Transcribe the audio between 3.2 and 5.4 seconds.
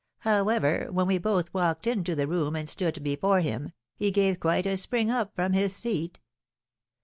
him, he gave quite a spring up